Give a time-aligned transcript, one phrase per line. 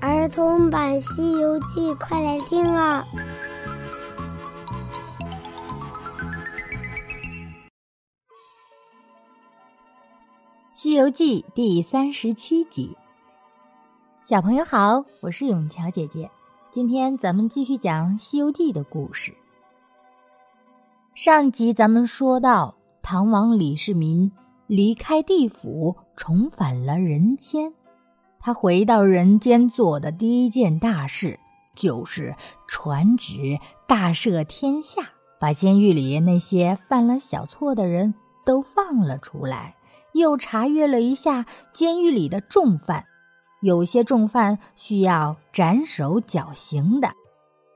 [0.00, 3.04] 儿童版《西游记》，快来听啊！
[10.72, 12.96] 《西游记》第三十七集，
[14.22, 16.30] 小朋友好，我是永桥姐姐。
[16.70, 19.34] 今天咱们继续讲《西游记》的故事。
[21.14, 24.30] 上集咱们说到，唐王李世民
[24.68, 27.74] 离开地府，重返了人间。
[28.40, 31.38] 他回到人间做的第一件大事，
[31.74, 32.34] 就是
[32.66, 35.02] 传旨大赦天下，
[35.38, 38.14] 把监狱里那些犯了小错的人
[38.44, 39.74] 都放了出来。
[40.14, 43.04] 又查阅了一下监狱里的重犯，
[43.60, 47.10] 有些重犯需要斩首绞刑的，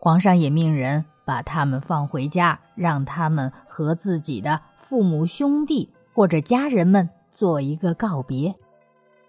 [0.00, 8.54] 皇上也命人把他们放回家，让他们和自己的父母兄弟或者家人们做一个告别，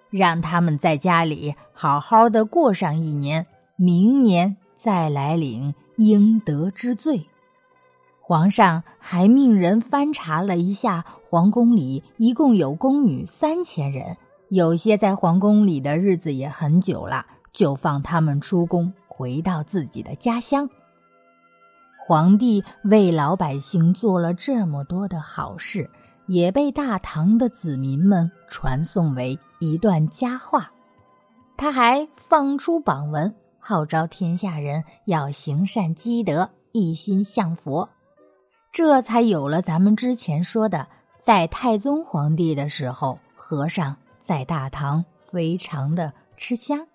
[0.09, 7.27] 让他们在家里好好的过上一年，明年再来领应得之罪。
[8.19, 14.17] 皇上还命人翻查了一下，皇宫里一共有宫女三千人，
[14.49, 20.69] 有些在皇宫里的日子也很久了，就放他们出宫，回到自己的家乡。
[22.05, 25.89] 皇帝为老百姓做了这么多的好事，
[26.28, 30.72] 也被大唐的子民们传颂为一段佳话。
[31.58, 37.89] 他还放出榜文，号召天下人要行善积德，一心向佛。
[38.72, 40.88] 这才有了咱们之前说的，
[41.23, 46.86] 在太宗皇帝的时候，和尚在大唐非常的吃香。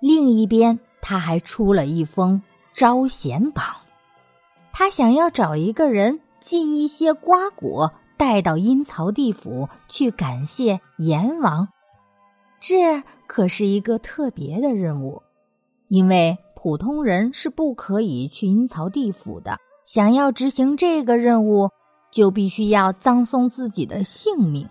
[0.00, 2.42] 另一边，他还出了一封
[2.74, 3.64] 招贤榜，
[4.72, 11.66] 他想要找一个人进一些瓜果带到阴曹地府去感谢阎王。
[12.60, 15.22] 这可是一个特别的任务，
[15.88, 19.56] 因为普通人是不可以去阴曹地府的。
[19.86, 21.70] 想要执行这个任务，
[22.10, 24.68] 就必须要葬送自己的性命。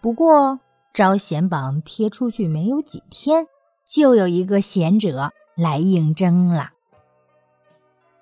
[0.00, 0.58] 不过，
[0.94, 3.46] 招贤榜贴出去没有几天，
[3.86, 6.70] 就有一个贤者来应征了。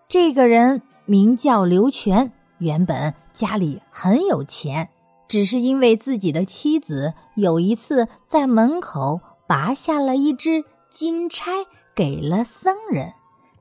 [0.08, 4.88] 这个人名叫刘全，原本家里很有钱，
[5.26, 11.50] 只是因为自己的妻子有一次在门口拔下了一只金钗
[11.92, 13.12] 给了僧人，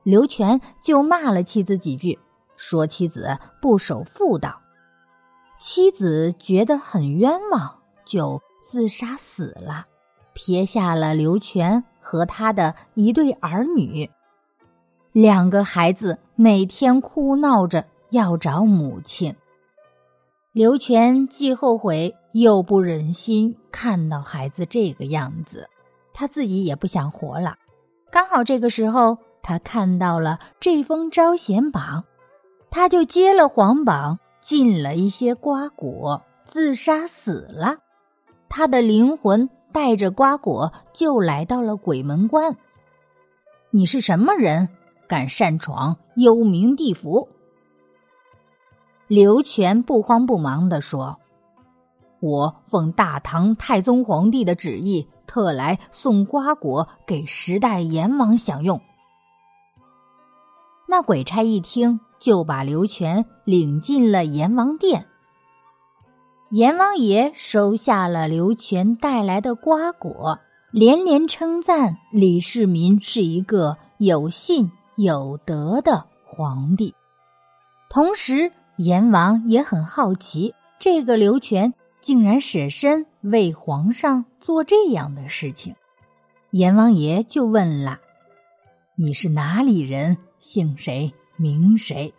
[0.04, 2.16] 刘全就骂了妻子几句。
[2.56, 4.60] 说妻子不守妇道，
[5.58, 9.84] 妻子觉得很冤枉，就自杀死了，
[10.32, 14.08] 撇下了刘全和他的一对儿女。
[15.10, 19.34] 两个孩子每天哭闹着要找母亲。
[20.52, 25.68] 刘全既后悔又不忍心看到孩子这个样子，
[26.14, 27.56] 他自己也不想活了。
[28.10, 32.04] 刚好这个时候，他看到了这封招贤榜。
[32.70, 37.76] 他就接了皇榜，进了一些瓜果，自杀死了。
[38.48, 42.56] 他的灵魂带着瓜果，就来到了鬼门关。
[43.70, 44.68] 你是什么人，
[45.08, 47.26] 敢擅闯幽冥地府？
[49.12, 51.20] 刘全不慌不忙地说
[52.20, 58.80] ：“我奉大唐太宗皇帝的旨意，特来送瓜果给十代阎王享用。”
[60.88, 62.00] 那鬼差一听。
[62.18, 65.08] 就把刘全领进了阎王殿。
[66.52, 70.38] 阎王爷收下了刘全带来的瓜果，
[70.70, 76.94] 连连称赞李世民是一个有信有德的皇帝。
[77.90, 85.76] 同时，阎王也很好奇，这个刘全竟然舍身为皇上做这样的事情。
[86.50, 88.00] 阎王爷就问了
[88.98, 90.16] ：“你是哪里人？
[90.40, 92.12] 姓谁？”名谁？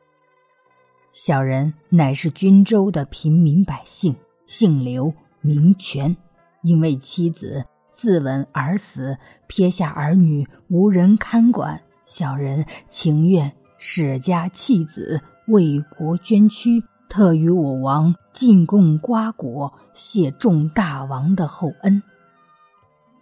[1.12, 6.16] 小人乃是军州的平民百姓，姓刘，名全。
[6.62, 22.01] 因为妻子自刎而死，撇下儿女无人看管，小人情愿舍家弃子，为国捐躯，特与我王进贡瓜果，谢众大王的厚恩。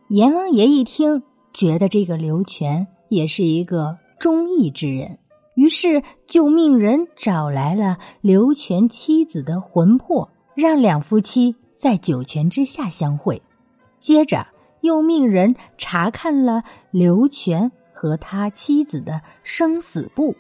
[0.09, 1.23] 阎王爷一听，
[1.53, 5.18] 觉得这个刘全也是一个忠义之人。
[5.56, 13.41] 于是就命人找来了刘全妻子的魂魄，让两夫妻在九泉之下相会。
[14.00, 14.47] 接着
[14.79, 20.35] 又命人查看了刘全和他妻子的生死簿。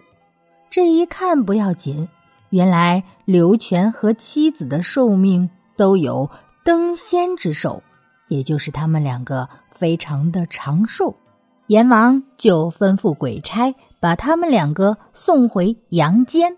[0.71, 2.07] 这一看不要紧，
[2.51, 6.29] 原来刘全和妻子的寿命都有
[6.63, 7.83] 登仙之寿，
[8.29, 11.13] 也就是他们两个非常的长寿。
[11.67, 16.55] 阎王就吩咐鬼差把他们两个送回阳间。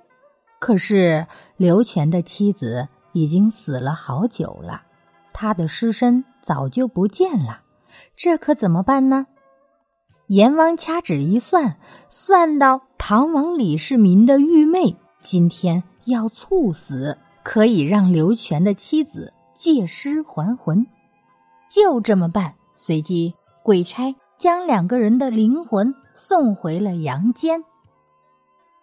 [0.60, 1.26] 可是
[1.58, 4.84] 刘全的妻子已经死了好久了，
[5.34, 7.62] 他的尸身早就不见了，
[8.16, 9.26] 这可怎么办呢？
[10.28, 11.78] 阎王掐指一算，
[12.10, 20.86] 算到唐王李世民的玉妹今天要猝死，可以让刘全的妻子借尸还魂。
[21.70, 23.34] 就这么办，随即
[23.64, 24.16] 鬼差。
[24.36, 27.64] 将两个人的灵魂送回了阳间。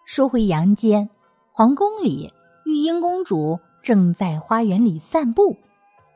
[0.07, 1.11] 说回阳间，
[1.51, 2.33] 皇宫里，
[2.65, 5.57] 玉英公主正在花园里散步，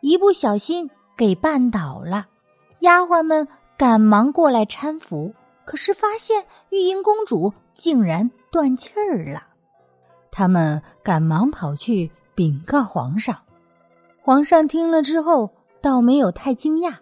[0.01, 2.25] 一不小心给绊倒了。
[2.79, 5.33] 丫鬟们赶忙过来搀扶，
[5.65, 9.47] 可是发现玉英公主竟然断气儿了。
[10.31, 13.37] 他们赶忙跑去禀告皇上。
[14.21, 15.51] 皇上听了之后，
[15.81, 16.95] 倒没有太惊讶，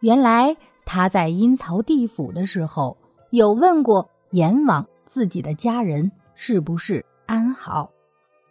[0.00, 0.56] 原来。
[0.86, 2.98] 他在阴曹地府的时候，
[3.30, 7.90] 有问过阎王自己的家人是不是安好，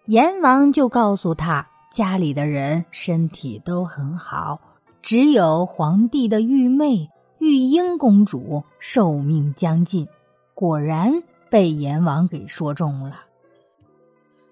[0.07, 4.60] 阎王就告诉他家里的人身体都很好，
[5.04, 7.07] 只有皇帝的玉妹
[7.44, 10.07] 玉英公主寿命将近。
[10.54, 13.25] 果然被阎王给说中了。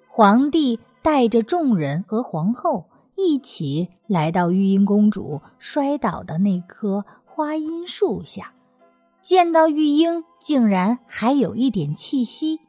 [0.09, 7.05] 皇帝带着众人和皇后一起来到玉英公主摔倒的那棵。
[7.23, 8.51] 花荫树下，
[9.21, 12.59] 见到玉英竟然还有一点气息，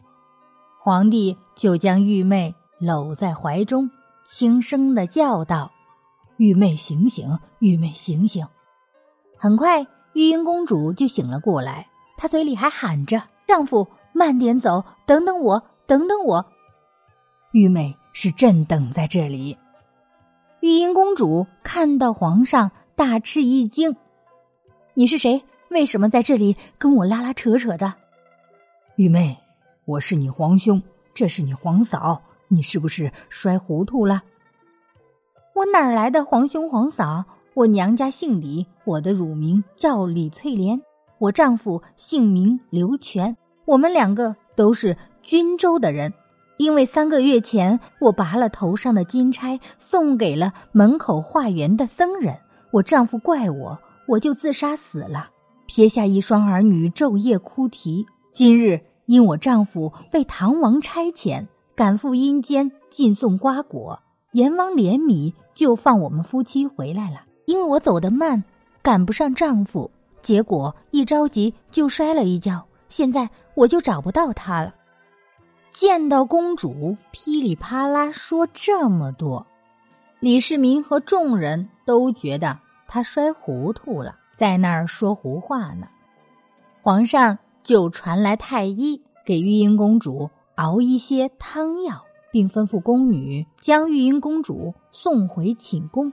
[0.81, 3.91] 皇帝就将玉妹搂在怀中，
[4.25, 5.73] 轻声的叫道
[6.39, 8.47] ：“玉妹醒醒，玉妹醒醒！”
[9.37, 16.47] 很快，玉英公主就醒了过来，她嘴里还喊着：“丈夫，慢点走，等等我，等等我。”
[17.53, 19.57] 玉妹是朕等在这里。
[20.61, 23.97] 玉英公主看到皇上，大吃一惊。
[24.95, 25.45] 你是谁？
[25.71, 27.95] 为什么在这里跟我拉拉扯扯的？
[28.97, 29.39] 玉妹，
[29.87, 30.83] 我是你皇兄，
[31.15, 34.23] 这是你皇嫂，你是不是摔糊涂了？
[35.55, 37.25] 我哪儿来的皇兄皇嫂？
[37.55, 40.81] 我娘家姓李，我的乳名叫李翠莲，
[41.19, 46.11] 我丈夫姓名刘全，我们两个都是均州的人。
[46.57, 52.39] 因为三个月前我拔了头上的金钗，送给了门口化缘的僧人，
[52.71, 53.79] 我丈夫怪我。
[54.09, 55.29] 我就自杀死了，
[55.67, 58.07] 撇下一双儿女昼夜哭啼。
[58.33, 61.47] 今日因我丈夫被唐王差遣
[61.77, 64.01] 赶赴阴间进送瓜果，
[64.33, 67.21] 阎王怜悯，就放我们夫妻回来了。
[67.47, 68.43] 因为我走得慢，
[68.83, 69.91] 赶不上丈夫，
[70.23, 74.75] 结果一着急就摔了一跤，现在我就找不到他了。
[75.73, 79.47] 见到公主噼里啪啦说这么多，
[80.21, 82.59] 李世民和众人都觉得。
[82.87, 85.87] 他摔糊涂了，在那儿说胡话呢。
[86.83, 96.13] 皇上就传来太医给玉英公主熬一些汤药，并吩咐宫女将玉英公主送回寝宫。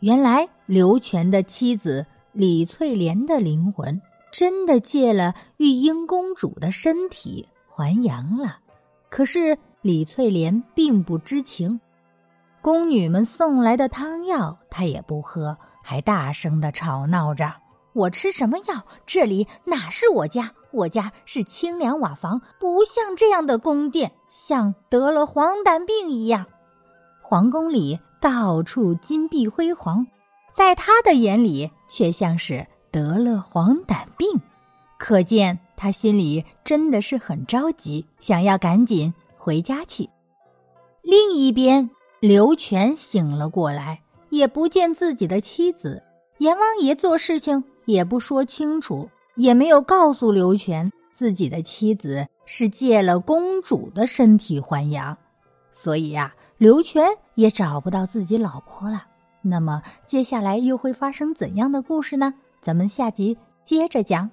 [0.00, 4.00] 原来刘全的妻子李翠莲的灵魂
[4.30, 8.58] 真的借了玉英公主的身体还阳了，
[9.08, 11.80] 可是李翠莲并不知情。
[12.60, 15.56] 宫女们送来的汤药，她也不喝。
[15.82, 17.50] 还大声的吵闹着
[17.94, 18.84] ：“我吃什么药？
[19.06, 20.52] 这里哪是我家？
[20.70, 26.44] 我家是清凉瓦房，不像这样的宫殿，像得了黄疸病一样。
[27.22, 30.06] 皇宫里到处金碧辉煌，
[30.52, 34.28] 在他的眼里却像是得了黄疸病。
[34.98, 40.08] 可见他心里真的是很着急，想要赶紧回家去。
[41.02, 41.88] 另一边，
[42.20, 46.02] 刘全醒了过来。”也不见自己的妻子，
[46.36, 55.16] 阎王爷做事情也不说清楚，也没有告诉刘全自己的妻子是借了公主的身体还阳，
[55.70, 59.06] 所以呀，刘全也找不到自己老婆了。
[59.40, 62.34] 那么接下来又会发生怎样的故事呢？
[62.60, 64.28] 咱们下集接着讲。